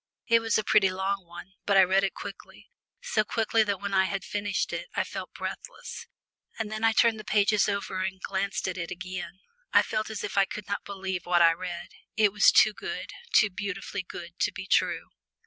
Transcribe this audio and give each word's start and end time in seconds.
It 0.25 0.39
was 0.39 0.57
a 0.57 0.63
pretty 0.63 0.89
long 0.89 1.27
one, 1.27 1.51
but 1.67 1.77
I 1.77 1.83
read 1.83 2.03
it 2.03 2.15
quickly, 2.15 2.71
so 3.03 3.23
quickly 3.23 3.61
that 3.61 3.79
when 3.79 3.93
I 3.93 4.05
had 4.05 4.23
finished 4.25 4.73
it, 4.73 4.87
I 4.95 5.03
felt 5.03 5.35
breathless 5.35 6.07
and 6.57 6.71
then 6.71 6.83
I 6.83 6.91
turned 6.91 7.17
over 7.17 7.19
the 7.19 7.25
pages 7.25 7.69
and 7.69 8.19
glanced 8.23 8.67
at 8.67 8.79
it 8.79 8.89
again. 8.89 9.41
I 9.71 9.83
felt 9.83 10.09
as 10.09 10.23
if 10.23 10.39
I 10.39 10.45
could 10.45 10.67
not 10.67 10.83
believe 10.85 11.27
what 11.27 11.43
I 11.43 11.51
read. 11.53 11.89
It 12.17 12.33
was 12.33 12.51
too 12.51 12.73
good, 12.73 13.11
too 13.31 13.51
beautifully 13.51 14.01
good 14.01 14.39
to 14.39 14.51
be 14.51 14.65
true. 14.65 15.09